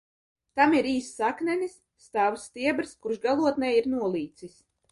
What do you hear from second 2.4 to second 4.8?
stiebrs, kurš galotnē ir nolīcis.